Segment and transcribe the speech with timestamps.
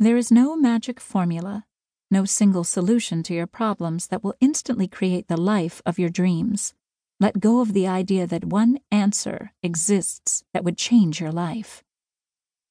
[0.00, 1.66] There is no magic formula,
[2.08, 6.72] no single solution to your problems that will instantly create the life of your dreams.
[7.18, 11.82] Let go of the idea that one answer exists that would change your life.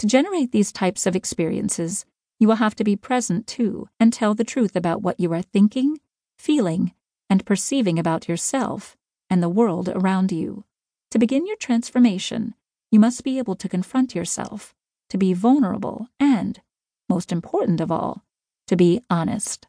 [0.00, 2.04] To generate these types of experiences,
[2.40, 5.42] you will have to be present too and tell the truth about what you are
[5.42, 5.98] thinking,
[6.36, 6.92] feeling,
[7.30, 8.96] and perceiving about yourself
[9.30, 10.64] and the world around you.
[11.12, 12.54] To begin your transformation,
[12.90, 14.74] you must be able to confront yourself,
[15.08, 16.60] to be vulnerable, and,
[17.08, 18.24] most important of all,
[18.72, 19.66] to be honest.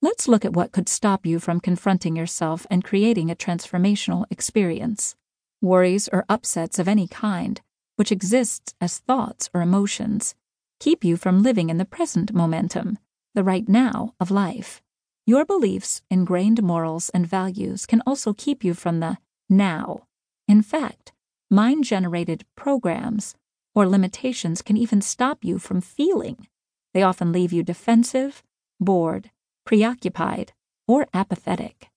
[0.00, 5.16] Let's look at what could stop you from confronting yourself and creating a transformational experience.
[5.60, 7.60] Worries or upsets of any kind,
[7.96, 10.36] which exists as thoughts or emotions,
[10.78, 13.00] keep you from living in the present momentum,
[13.34, 14.80] the right now of life.
[15.26, 19.18] Your beliefs, ingrained morals, and values can also keep you from the
[19.50, 20.06] now.
[20.46, 21.12] In fact,
[21.50, 23.34] mind generated programs
[23.74, 26.46] or limitations can even stop you from feeling
[26.94, 28.42] they often leave you defensive,
[28.80, 29.30] bored,
[29.66, 30.52] preoccupied,
[30.88, 31.88] or apathetic.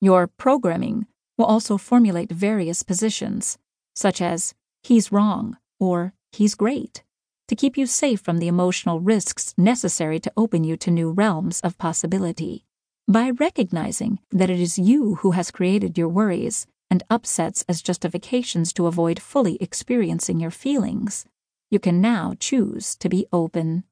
[0.00, 1.06] Your programming
[1.38, 3.58] will also formulate various positions,
[3.94, 7.04] such as he's wrong or he's great,
[7.48, 11.60] to keep you safe from the emotional risks necessary to open you to new realms
[11.60, 12.64] of possibility.
[13.08, 18.72] By recognizing that it is you who has created your worries and upsets as justifications
[18.72, 21.24] to avoid fully experiencing your feelings,
[21.70, 23.84] you can now choose to be open.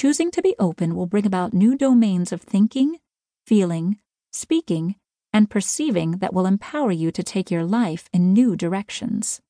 [0.00, 3.00] Choosing to be open will bring about new domains of thinking,
[3.44, 3.98] feeling,
[4.32, 4.94] speaking,
[5.30, 9.42] and perceiving that will empower you to take your life in new directions.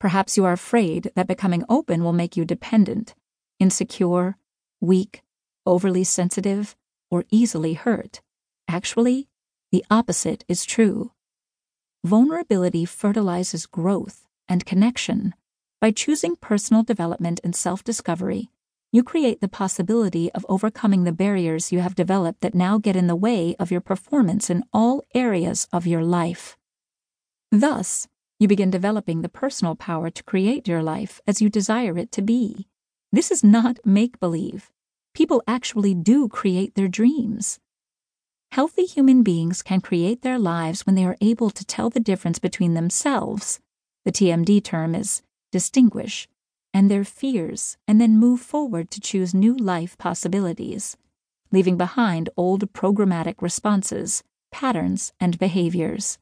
[0.00, 3.14] Perhaps you are afraid that becoming open will make you dependent,
[3.60, 4.38] insecure,
[4.80, 5.20] weak,
[5.66, 6.74] overly sensitive,
[7.10, 8.22] or easily hurt.
[8.68, 9.28] Actually,
[9.70, 11.12] the opposite is true.
[12.02, 15.34] Vulnerability fertilizes growth and connection.
[15.78, 18.48] By choosing personal development and self discovery,
[18.90, 23.06] you create the possibility of overcoming the barriers you have developed that now get in
[23.06, 26.56] the way of your performance in all areas of your life.
[27.52, 32.10] Thus, you begin developing the personal power to create your life as you desire it
[32.12, 32.66] to be.
[33.12, 34.70] This is not make believe.
[35.14, 37.58] People actually do create their dreams.
[38.52, 42.38] Healthy human beings can create their lives when they are able to tell the difference
[42.38, 43.60] between themselves.
[44.06, 46.28] The TMD term is distinguish
[46.72, 50.96] and their fears, and then move forward to choose new life possibilities,
[51.50, 54.22] leaving behind old programmatic responses,
[54.52, 56.18] patterns, and behaviors.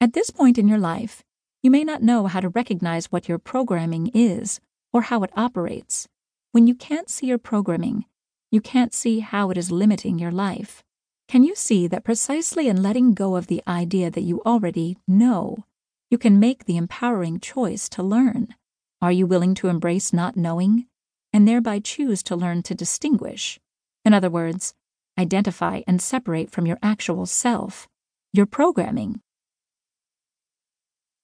[0.00, 1.24] At this point in your life,
[1.62, 4.60] you may not know how to recognize what your programming is
[4.92, 6.08] or how it operates.
[6.52, 8.04] When you can't see your programming,
[8.50, 10.82] you can't see how it is limiting your life.
[11.28, 15.64] Can you see that precisely in letting go of the idea that you already know,
[16.10, 18.54] you can make the empowering choice to learn?
[19.00, 20.86] Are you willing to embrace not knowing
[21.32, 23.60] and thereby choose to learn to distinguish?
[24.04, 24.74] In other words,
[25.16, 27.86] identify and separate from your actual self,
[28.32, 29.20] your programming,